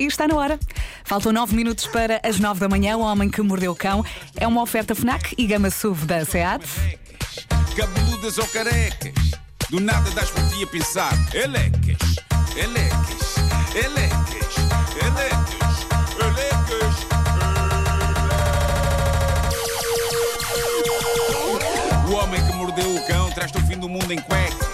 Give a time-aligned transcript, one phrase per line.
[0.00, 0.58] e está na hora.
[1.04, 2.96] Faltam 9 minutos para as 9 da manhã.
[2.96, 6.64] O Homem que Mordeu o Cão é uma oferta FNAC e gama SUV da SEAT.
[7.76, 9.12] Cabeludas ou carecas,
[9.68, 11.12] do nada das por ti a pensar.
[11.34, 12.16] Elecas,
[12.56, 13.36] elecas,
[13.74, 14.56] elecas,
[15.02, 15.86] elecas,
[16.18, 16.94] elecas.
[22.08, 24.68] O homem que mordeu o cão traz-te o fim do mundo em cuecas.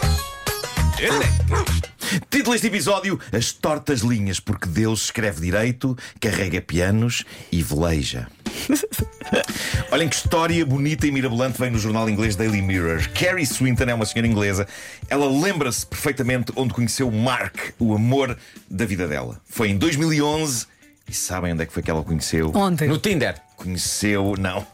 [0.99, 1.96] Elecas.
[2.31, 8.29] Título deste episódio: As tortas linhas, porque Deus escreve direito, carrega pianos e veleja.
[9.91, 13.09] Olhem que história bonita e mirabolante vem no jornal inglês Daily Mirror.
[13.11, 14.67] Carrie Swinton é uma senhora inglesa.
[15.09, 18.37] Ela lembra-se perfeitamente onde conheceu Mark, o amor
[18.71, 19.41] da vida dela.
[19.45, 20.67] Foi em 2011
[21.09, 22.51] e sabem onde é que foi que ela o conheceu?
[22.55, 22.87] Onde?
[22.87, 23.41] No Tinder.
[23.57, 24.67] Conheceu, não,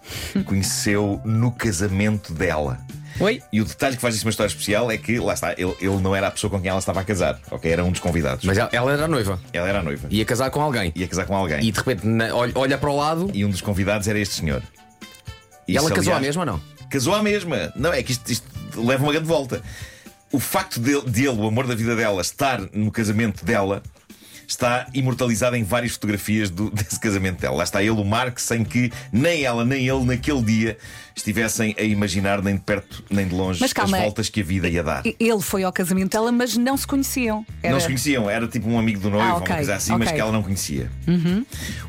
[0.45, 2.81] conheceu no casamento dela.
[3.21, 3.43] Oi?
[3.53, 5.97] E o detalhe que faz isso uma história especial é que, lá está, ele, ele
[6.01, 7.71] não era a pessoa com quem ela estava a casar, ok?
[7.71, 8.45] Era um dos convidados.
[8.45, 9.41] Mas ela, ela era noiva.
[9.53, 10.09] Ela era a noiva.
[10.11, 10.93] Ia casar com alguém.
[10.95, 11.61] Ia casar com alguém.
[11.61, 14.35] E de repente na- olha, olha para o lado E um dos convidados era este
[14.37, 14.63] senhor.
[15.69, 16.61] e ela casou à mesma ou não?
[16.91, 17.73] Casou à mesma.
[17.77, 18.47] Não, é que isto, isto
[18.77, 19.63] leva uma grande volta.
[20.31, 23.83] O facto dele, dele, o amor da vida dela, estar no casamento dela.
[24.47, 27.57] Está imortalizado em várias fotografias do- desse casamento dela.
[27.57, 30.79] Lá está ele, o Mark, sem que nem ela nem ele naquele dia
[31.15, 34.45] estivessem a imaginar nem de perto nem de longe Mas calma, as voltas que a
[34.45, 35.03] vida ia dar.
[35.05, 37.45] Ele foi ao casamento dela, mas não se conheciam.
[37.63, 39.75] Era- Não se conheciam, era tipo um amigo do noivo, Ah, ou ok, uma coisa
[39.77, 40.09] assim, mas ok.
[40.09, 40.15] Uhum.
[40.15, 40.91] que ela não conhecia.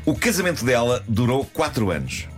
[0.04, 2.28] O casamento dela durou 4 anos.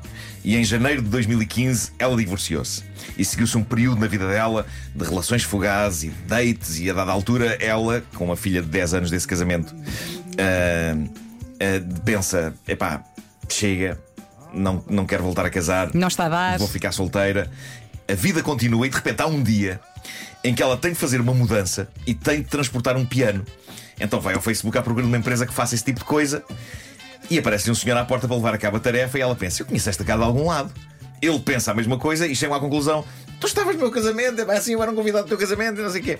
[0.46, 2.84] E em janeiro de 2015 ela divorciou-se.
[3.18, 6.92] E seguiu-se um período na vida dela de relações fugazes e de dates, e a
[6.92, 9.74] dada altura ela, com uma filha de 10 anos desse casamento,
[10.38, 10.96] ah,
[11.60, 13.02] ah, pensa: epá,
[13.48, 14.00] chega,
[14.54, 15.92] não, não quero voltar a casar.
[15.92, 16.58] Não está a dar.
[16.60, 17.50] Vou ficar solteira.
[18.08, 19.80] A vida continua e de repente há um dia
[20.44, 23.44] em que ela tem de fazer uma mudança e tem de transportar um piano.
[23.98, 26.44] Então vai ao Facebook à procura de uma empresa que faça esse tipo de coisa
[27.30, 29.62] e aparece um senhor à porta para levar a cabo a tarefa e ela pensa:
[29.62, 30.72] Eu conheço esta casa de algum lado.
[31.20, 33.04] Ele pensa a mesma coisa e chega à conclusão:
[33.40, 35.82] Tu estavas no meu casamento, é assim eu era um convidado do teu casamento e
[35.82, 36.18] não sei o quê.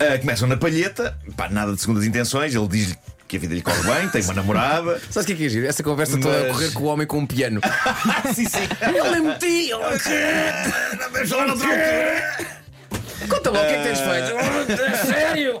[0.00, 2.96] Ah, começam na palheta, pá, nada de segundas intenções, ele diz-lhe
[3.26, 5.00] que a vida lhe corre bem, tem uma namorada.
[5.10, 5.66] Sabes o que é que é giro?
[5.66, 7.60] Essa conversa toda a Mas- correr com o homem com um piano.
[8.34, 8.66] sim, sim.
[8.80, 9.78] Ele é metido!
[9.78, 12.57] Não falar noutra
[13.28, 14.82] Conta-me lá o que é que tens feito.
[14.82, 15.60] É Sério?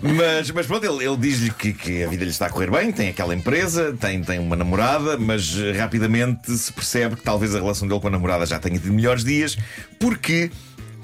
[0.00, 2.92] Mas, mas pronto, ele, ele diz-lhe que, que a vida lhe está a correr bem,
[2.92, 7.58] tem aquela empresa, tem, tem uma namorada, mas eh, rapidamente se percebe que talvez a
[7.58, 9.56] relação dele com a namorada já tenha tido melhores dias,
[9.98, 10.50] porque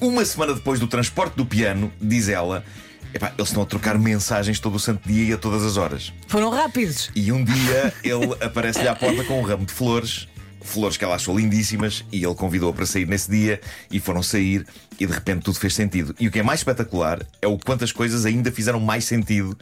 [0.01, 2.65] uma semana depois do transporte do piano, diz ela,
[3.13, 6.13] epá, eles estão a trocar mensagens todo o santo dia e a todas as horas.
[6.29, 7.11] Foram rápidos.
[7.15, 10.29] E um dia ele aparece-lhe à porta com um ramo de flores,
[10.65, 13.61] flores que ela achou lindíssimas, e ele convidou-a para sair nesse dia,
[13.91, 14.67] e foram sair,
[14.99, 16.15] e de repente tudo fez sentido.
[16.19, 19.57] E o que é mais espetacular é o quanto as coisas ainda fizeram mais sentido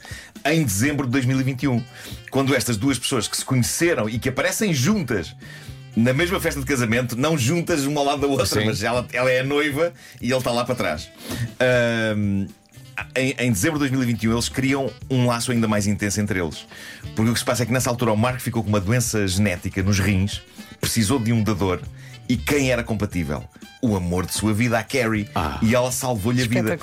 [0.46, 1.84] em dezembro de 2021,
[2.30, 5.34] quando estas duas pessoas que se conheceram e que aparecem juntas.
[5.94, 8.64] Na mesma festa de casamento, não juntas uma ao lado da outra, Sim.
[8.64, 9.92] mas ela, ela é a noiva
[10.22, 11.10] e ele está lá para trás.
[11.60, 12.46] Ahm,
[13.16, 16.66] em, em dezembro de 2021 eles criam um laço ainda mais intenso entre eles.
[17.14, 19.26] Porque o que se passa é que nessa altura o Mark ficou com uma doença
[19.26, 20.42] genética nos rins,
[20.80, 21.80] precisou de um dador.
[22.28, 23.44] E quem era compatível?
[23.82, 25.28] O amor de sua vida, a Carrie.
[25.60, 26.78] E ela salvou-lhe a vida.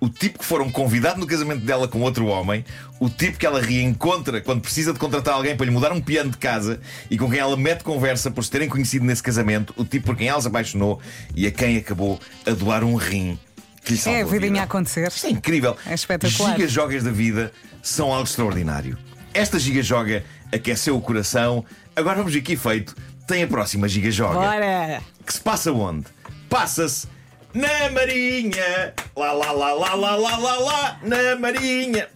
[0.00, 2.64] O tipo que foram convidado no casamento dela com outro homem,
[3.00, 6.30] o tipo que ela reencontra quando precisa de contratar alguém para lhe mudar um piano
[6.30, 6.80] de casa
[7.10, 10.16] e com quem ela mete conversa por se terem conhecido nesse casamento, o tipo por
[10.16, 11.00] quem ela se apaixonou
[11.34, 13.36] e a quem acabou a doar um rim
[13.84, 14.60] que lhe salvou É a vidinha vida.
[14.60, 15.08] a acontecer.
[15.08, 15.76] Isto é incrível.
[15.86, 16.52] É espetacular.
[16.56, 17.52] Gigajogas da vida
[17.82, 18.96] são algo extraordinário.
[19.34, 21.64] Esta gigajoga aqueceu o coração.
[21.96, 22.94] Agora vamos ver que efeito
[23.26, 24.34] tem a próxima gigajoga.
[24.34, 25.02] Bora!
[25.24, 26.06] Que se passa onde?
[26.48, 27.06] Passa-se
[27.54, 28.94] na Marinha.
[29.16, 32.08] Lá, lá, lá, lá, lá, lá, lá, lá, na Marinha.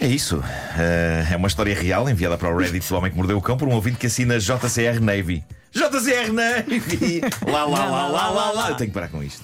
[0.00, 0.42] É isso.
[0.78, 3.56] Eh, é uma história real enviada para o Reddit do Homem que Mordeu o Cão
[3.56, 5.42] por um ouvinte que assina JCR Navy.
[5.72, 7.20] JCR Navy!
[7.46, 8.68] Lá, lá, lá, lá, lá, lá.
[8.70, 9.42] Eu tenho que parar com isto.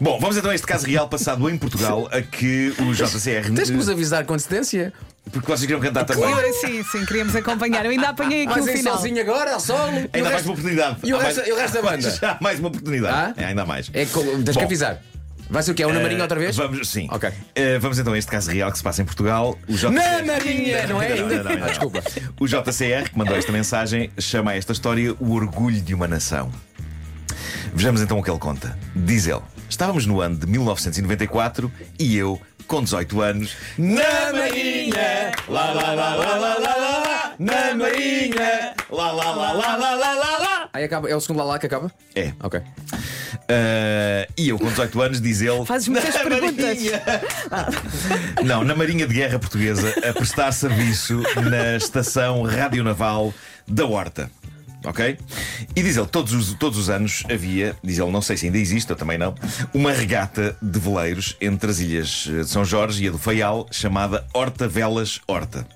[0.00, 3.52] Bom, vamos então a este caso real passado em Portugal, a que o JCR.
[3.54, 4.92] Tens que nos avisar com antecedência.
[5.32, 6.32] Porque vocês queriam cantar também.
[6.52, 7.84] Sim, sim, sim, queríamos acompanhar.
[7.86, 8.96] Eu ainda apanhei aqui Vais o aí final.
[8.96, 9.92] sozinho agora, ao solo.
[9.92, 10.96] E o Ainda mais resto- uma oportunidade.
[11.02, 12.10] E o Há resto- mais- e o resto da banda?
[12.10, 13.16] Já há mais uma oportunidade.
[13.16, 13.42] Ah?
[13.42, 13.88] É, ainda mais.
[13.94, 15.00] É tens que Bom, avisar.
[15.50, 15.82] Vai ser o quê?
[15.82, 16.56] É o na Marinha outra vez?
[16.56, 17.06] Vamos, sim.
[17.10, 17.30] Ok.
[17.54, 19.58] Eh, vamos então a este caso real que se passa em Portugal.
[19.68, 19.90] O JCR...
[19.90, 21.08] Na Marinha, não é?
[21.16, 21.64] Não, não, não, não, não.
[21.64, 22.02] Ah, desculpa.
[22.40, 26.50] O JCR, que mandou esta mensagem, chama a esta história o orgulho de uma nação.
[27.74, 28.78] Vejamos então o que ele conta.
[28.94, 34.21] Diz ele: Estávamos no ano de 1994 e eu, com 18 anos, na!
[35.48, 38.74] Lá, lá, lá, lá, lá, lá, lá, na Marinha!
[38.90, 40.68] Lá, lá, lá, lá, lá, lá, lá, lá.
[40.72, 41.90] Aí acaba, é o segundo lá lá que acaba?
[42.14, 42.32] É.
[42.42, 42.60] Ok.
[43.48, 45.64] Ah, e eu, com 18 anos, diz ele.
[45.66, 47.02] Fazes muitas "Na perguntas." Marinha."
[48.44, 53.34] Não, na Marinha de Guerra Portuguesa, a prestar serviço na Estação Radionaval
[53.66, 54.30] da Horta.
[54.84, 55.18] Ok?
[55.76, 58.58] E diz ele, todos os, todos os anos havia, diz ele, não sei se ainda
[58.58, 59.34] existe, eu também não,
[59.72, 63.66] uma regata de veleiros entre as ilhas eh, de São Jorge e a do Faial,
[63.70, 65.66] chamada Horta Velas Horta.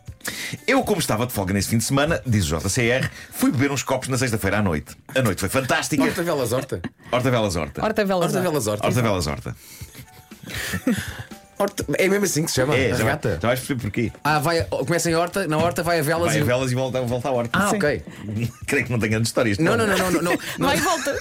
[0.67, 3.85] Eu, como estava de folga nesse fim de semana, diz o JCR, fui beber uns
[3.85, 4.97] copos na sexta-feira à noite.
[5.14, 6.03] A noite foi fantástica.
[6.03, 6.82] Horta Velas Horta.
[7.12, 7.85] Horta Velas Horta.
[7.85, 8.35] Horta Velas.
[8.35, 8.87] Horta Velas Horta.
[8.87, 9.56] Horta Velas Horta.
[11.58, 12.75] Horta- É mesmo assim que se chama?
[12.76, 13.38] É, a já, vai- regata.
[13.41, 14.12] já vais perceber porquê.
[14.23, 16.43] Ah, vai, começa em Horta, na Horta vai a Velas Vai e.
[16.43, 17.50] a velas e volta, volta à horta.
[17.58, 17.76] Ah, Sim.
[17.76, 18.03] ok.
[18.67, 19.50] Creio que não tenha grande história.
[19.50, 20.38] isto Não, não, não, não, não, não.
[20.58, 20.67] não.
[20.69, 21.17] Vai e volta.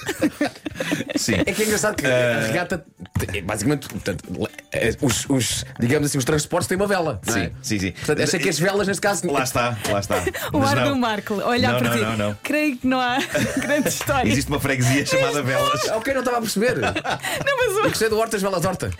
[1.16, 1.34] Sim.
[1.44, 2.84] É que é engraçado que Eh, a regata,
[3.32, 4.24] é basicamente, portanto,
[4.72, 7.20] é, os, os, digamos assim, os transportes têm uma vela.
[7.26, 7.46] não é?
[7.46, 7.92] Sim, sim, sim.
[7.92, 9.26] Portanto, achei que as velas, neste caso.
[9.30, 10.16] Lá está, lá está.
[10.52, 10.88] O Mas ar não.
[10.90, 12.02] do Marco, olhar Não, para não, ti.
[12.04, 12.38] não, não.
[12.42, 13.18] Creio que não há
[13.58, 14.28] grande história.
[14.30, 15.88] Existe uma freguesia chamada Velas.
[15.88, 16.76] Ok, não estava a perceber.
[16.78, 18.90] Não, mas Eu gostei do Hortas Velas Horta.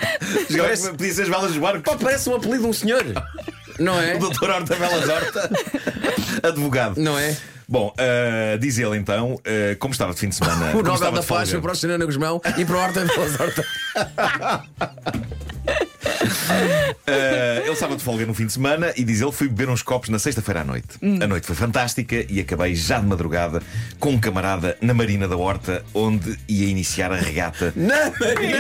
[0.97, 1.83] Podia ser as velas dos barcos.
[1.83, 3.05] pá, parece um apelido de um senhor.
[3.79, 4.15] Não é?
[4.15, 5.51] O doutor Horta Velas Horta,
[6.43, 6.99] advogado.
[7.01, 7.37] Não é?
[7.69, 10.71] Bom, ah, diz ele então, ah, como estava de fim de semana.
[10.75, 13.65] O Nobel da foi para o Senhor Guzmão e para o Horta Velas Horta.
[17.07, 19.83] Ah, ele estava de folga no fim de semana e diz ele fui beber uns
[19.83, 20.89] copos na sexta-feira à noite.
[21.23, 23.63] A noite foi fantástica e acabei já de madrugada
[23.99, 27.73] com um camarada na Marina da Horta, onde ia iniciar a regata.
[27.77, 28.07] Na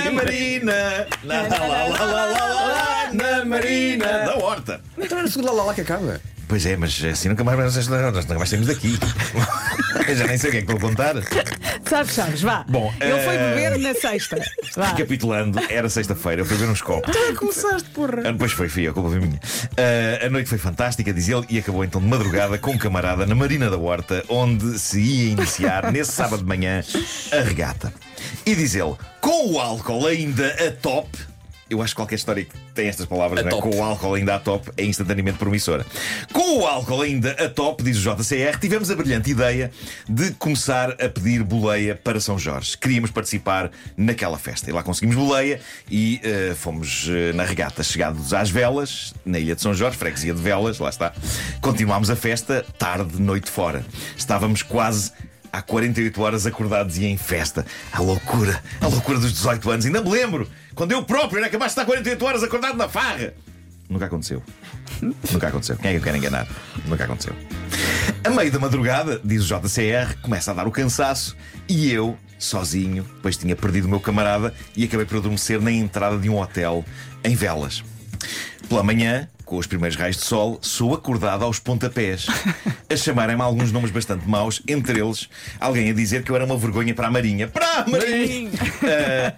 [0.05, 1.07] Na Marina!
[1.25, 2.56] Na, lá, lá, lá, lá, lá, lá,
[3.77, 4.81] na Marina da Horta!
[4.99, 6.21] Então era o segundo lá, que acaba.
[6.49, 8.97] Pois é, mas assim nunca mais, nós nunca mais saímos daqui.
[10.09, 11.15] Eu já nem sei o que é que vou contar.
[11.89, 12.65] sabes, sabes, vá.
[12.69, 14.41] Bom, Ele foi eh, beber na sexta.
[14.77, 14.91] Vá.
[14.91, 17.13] Recapitulando, era sexta-feira, eu fui ver uns copos.
[17.37, 18.21] Começaste, porra.
[18.25, 19.41] Ah, Depois foi, fui, a culpa foi minha.
[19.77, 23.27] Ah, a noite foi fantástica, diz ele, e acabou então de madrugada com um camarada
[23.27, 26.85] na Marina da Horta, onde se ia iniciar, nesse sábado de manhã,
[27.33, 27.93] a regata.
[28.45, 31.09] E diz ele, com o álcool ainda a top.
[31.69, 33.49] Eu acho que qualquer história que tem estas palavras, é?
[33.49, 33.63] top.
[33.63, 35.85] com o álcool ainda a top, é instantaneamente promissora.
[36.33, 39.71] Com o álcool ainda a top, diz o JCR, tivemos a brilhante ideia
[40.09, 42.77] de começar a pedir boleia para São Jorge.
[42.77, 44.69] Queríamos participar naquela festa.
[44.71, 45.59] E lá conseguimos boleia
[45.91, 50.35] e eh, fomos eh, na regata, chegados às velas, na Ilha de São Jorge, freguesia
[50.35, 51.13] de velas, lá está.
[51.63, 53.85] Continuámos a festa, tarde, noite fora.
[54.17, 55.13] Estávamos quase
[55.57, 57.65] há 48 horas acordados e em festa.
[57.91, 59.87] A loucura, a loucura dos 18 anos.
[59.87, 63.33] Ainda me lembro quando eu próprio era capaz de estar 48 horas acordado na farra.
[63.89, 64.43] Nunca aconteceu.
[65.01, 65.77] Nunca aconteceu.
[65.77, 66.47] Quem é que eu quero enganar?
[66.87, 67.35] Nunca aconteceu.
[68.23, 71.37] A meio da madrugada, diz o JCR, começa a dar o cansaço
[71.69, 76.19] e eu, sozinho, pois tinha perdido o meu camarada e acabei por adormecer na entrada
[76.19, 76.85] de um hotel
[77.25, 77.83] em Velas.
[78.69, 82.27] Pela manhã, com os primeiros raios de sol, sou acordado aos pontapés,
[82.91, 85.29] a chamarem-me alguns nomes bastante maus, entre eles
[85.61, 87.47] alguém a dizer que eu era uma vergonha para a Marinha.
[87.47, 88.51] Para a Marinha!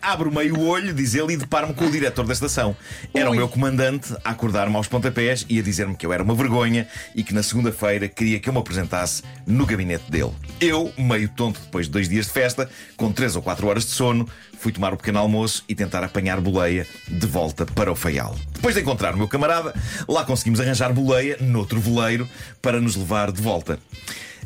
[0.01, 2.75] Ah, abro meio o olho, diz ele, e deparo-me com o diretor da estação.
[3.13, 3.37] Era o Ui.
[3.37, 7.23] meu comandante a acordar-me aos pontapés e a dizer-me que eu era uma vergonha e
[7.23, 10.33] que na segunda-feira queria que eu me apresentasse no gabinete dele.
[10.59, 13.91] Eu, meio tonto depois de dois dias de festa, com três ou quatro horas de
[13.91, 14.27] sono,
[14.59, 18.35] fui tomar o pequeno almoço e tentar apanhar boleia de volta para o Faial.
[18.53, 19.75] Depois de encontrar o meu camarada,
[20.07, 22.29] lá conseguimos arranjar boleia noutro veleiro
[22.61, 23.79] para nos levar de volta.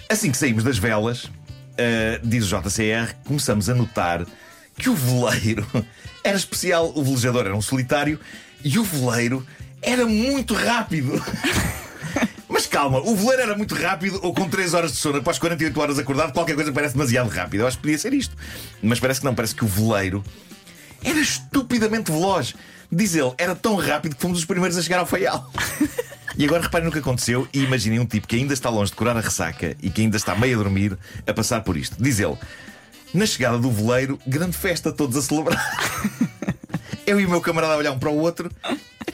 [0.09, 1.31] Assim que saímos das velas,
[1.79, 4.27] ah, diz o JCR, começamos a notar
[4.77, 5.67] que o veleiro
[6.23, 6.93] era especial.
[6.95, 8.19] O velejador era um solitário
[8.65, 9.47] e o veleiro
[9.81, 11.23] era muito rápido.
[12.49, 15.81] Mas calma, o veleiro era muito rápido ou com 3 horas de sono, após 48
[15.81, 17.63] horas acordado, qualquer coisa parece demasiado rápido.
[17.63, 18.37] Eu acho que podia ser isto.
[18.83, 20.23] Mas parece que não, parece que o veleiro
[21.03, 22.55] era estupidamente veloz.
[22.95, 25.51] Diz ele, era tão rápido que fomos os primeiros a chegar ao faial.
[26.35, 28.97] E agora reparem no que aconteceu e imaginem um tipo que ainda está longe de
[28.97, 30.97] curar a ressaca e que ainda está meio a dormir
[31.27, 31.95] a passar por isto.
[32.03, 32.39] Diz ele,
[33.13, 35.63] na chegada do veleiro, grande festa, todos a celebrar.
[37.07, 38.51] Eu e o meu camarada a olhar um para o outro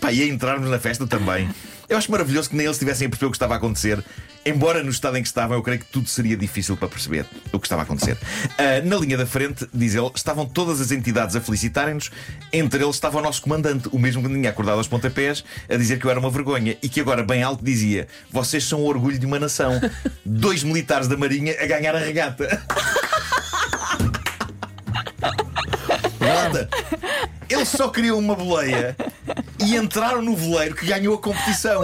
[0.08, 1.48] epá, e a entrarmos na festa também.
[1.88, 4.04] Eu acho maravilhoso que nem eles tivessem a perceber o que estava a acontecer.
[4.44, 7.58] Embora no estado em que estavam, eu creio que tudo seria difícil para perceber o
[7.58, 8.16] que estava a acontecer.
[8.58, 12.10] Ah, na linha da frente, diz ele, estavam todas as entidades a felicitarem-nos.
[12.52, 15.98] Entre eles estava o nosso comandante, o mesmo que tinha acordado aos pontapés, a dizer
[15.98, 19.18] que eu era uma vergonha e que agora, bem alto, dizia: Vocês são o orgulho
[19.18, 19.80] de uma nação.
[20.24, 22.62] Dois militares da Marinha a ganhar a regata.
[26.20, 26.68] Malta,
[27.48, 28.94] eles só queriam uma boleia
[29.60, 31.82] e entraram no veleiro que ganhou a competição.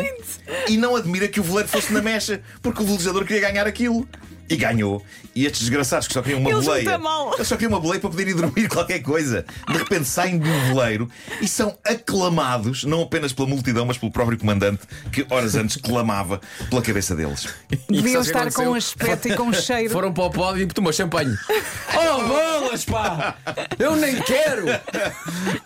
[0.68, 4.08] E não admira que o veleiro fosse na mecha, porque o velejador queria ganhar aquilo.
[4.48, 5.02] E ganhou.
[5.34, 7.00] E estes desgraçados que só queriam uma Eles boleia.
[7.34, 9.44] Eles só queriam uma boleia para poderem dormir qualquer coisa.
[9.68, 11.08] De repente saem de um veleiro
[11.40, 16.40] e são aclamados, não apenas pela multidão, mas pelo próprio comandante, que horas antes clamava
[16.68, 17.48] pela cabeça deles.
[17.88, 19.90] Deviam estar com um aspecto e com um cheiro.
[19.90, 21.34] Foram para o pódio e tomou champanhe.
[21.96, 23.36] Oh, bolas, pá!
[23.78, 24.66] Eu nem quero!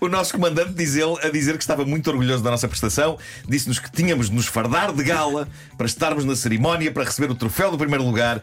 [0.01, 3.19] O nosso comandante diz ele a dizer que estava muito orgulhoso da nossa prestação,
[3.49, 7.35] disse-nos que tínhamos de nos fardar de gala para estarmos na cerimónia para receber o
[7.35, 8.43] troféu do primeiro lugar.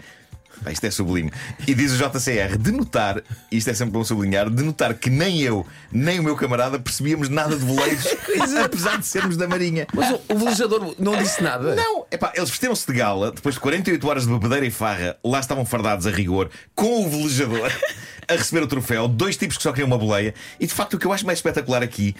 [0.64, 1.32] Pá, isto é sublime.
[1.68, 3.22] E diz o JCR de notar,
[3.52, 7.30] isto é sempre bom sublinhar, de notar que nem eu, nem o meu camarada percebíamos
[7.30, 8.06] nada de voleiros,
[8.64, 9.88] apesar de sermos da Marinha.
[9.94, 11.76] Mas o, o velejador não disse nada.
[11.76, 15.40] Não, epá, eles vestiram-se de gala, depois de 48 horas de bebedeira e farra, lá
[15.40, 17.72] estavam fardados a rigor, com o velejador,
[18.28, 21.00] a receber o troféu, dois tipos que só queriam uma boleia, e de facto o
[21.00, 22.16] que eu acho mais espetacular aqui.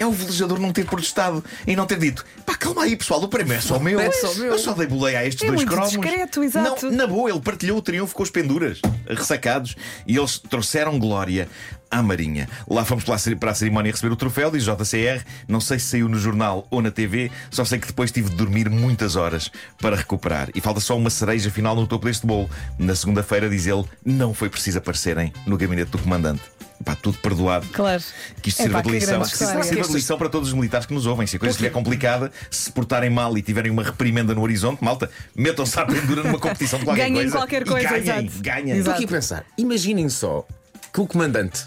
[0.00, 3.28] É o velejador não ter protestado e não ter dito: pá, calma aí, pessoal, o
[3.28, 4.00] prémio é só meu.
[4.00, 5.90] É só meu." Eu só dei boleia a estes É dois muito cromos.
[5.90, 6.86] discreto, exato.
[6.90, 9.76] Não, na boa, ele partilhou o triunfo com os penduras, ressacados,
[10.06, 11.46] e eles trouxeram glória
[11.90, 12.48] à Marinha.
[12.66, 15.22] Lá fomos para a cerimónia receber o troféu, diz JCR.
[15.46, 18.36] Não sei se saiu no jornal ou na TV, só sei que depois tive de
[18.36, 20.48] dormir muitas horas para recuperar.
[20.54, 22.48] E falta só uma cereja final no topo deste bolo.
[22.78, 26.42] Na segunda-feira, diz ele, não foi preciso aparecerem no gabinete do comandante.
[26.84, 27.66] Pá, tudo perdoado.
[27.72, 28.02] Claro.
[28.42, 29.20] Que isto Epá, sirva de que lição.
[29.20, 31.26] Que sirva de lição para todos os militares que nos ouvem.
[31.26, 35.10] Se a coisa estiver complicada, se portarem mal e tiverem uma reprimenda no horizonte, malta,
[35.34, 37.36] metam-se à pendura numa competição de qualquer Ganhem coisa.
[37.36, 38.42] qualquer e coisa, ganhem, exato.
[38.42, 38.78] ganhem.
[38.78, 40.46] Estou aqui a pensar, imaginem só
[40.92, 41.66] que o comandante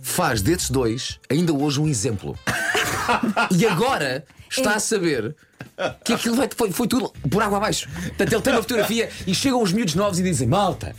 [0.00, 2.38] faz desses dois ainda hoje um exemplo.
[3.50, 5.34] e agora está a saber
[6.04, 7.88] que aquilo vai- foi, foi tudo por água abaixo.
[8.08, 10.94] Portanto, ele tem uma fotografia e chegam os miúdos novos e dizem: Malta,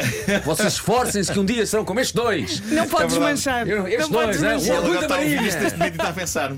[0.45, 2.61] vocês esforcem-se que um dia serão como estes dois.
[2.71, 3.63] Não pode É.
[3.67, 4.55] Eu- estes não pode dois, né?
[4.55, 4.67] E desmanchar.
[4.67, 5.49] ele Orgulho da está a ouvir Marinha.
[5.49, 6.51] isto neste momento e está a pensar.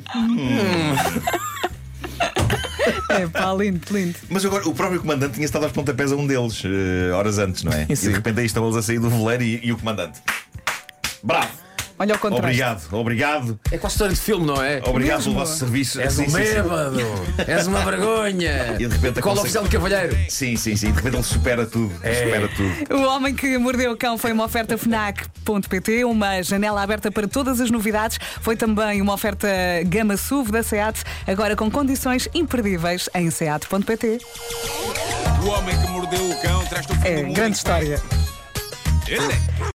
[3.09, 4.15] É pá, lindo, lindo.
[4.29, 7.63] Mas agora, o próprio comandante tinha estado aos pontapés a um deles, eh, horas antes,
[7.63, 7.85] não é?
[7.89, 8.09] E Sim.
[8.09, 10.19] de repente aí estão eles a sair do veleiro e, e o comandante.
[11.23, 11.64] Bravo!
[11.97, 12.45] Olha o contraste.
[12.45, 14.81] Obrigado, obrigado, É quase história de filme, não é?
[14.85, 15.33] obrigado Mesmo?
[15.33, 16.01] pelo vosso serviço.
[16.01, 16.97] És um bêbado,
[17.47, 18.73] és uma vergonha.
[18.77, 20.17] E de repente Qual consegue- oficial de cavalheiro?
[20.29, 20.87] Sim, sim, sim.
[20.91, 21.93] De repente ele supera tudo.
[22.03, 22.13] É.
[22.25, 22.95] Supera tudo.
[22.97, 27.61] O Homem que Mordeu o Cão foi uma oferta FNAC.pt, uma janela aberta para todas
[27.61, 28.19] as novidades.
[28.41, 29.47] Foi também uma oferta
[29.85, 34.17] Gama SUV da SEAT, agora com condições imperdíveis em SEAT.pt.
[35.43, 38.01] O homem que mordeu o cão traz-te o fim do É, mundo grande história.
[39.07, 39.35] Ele.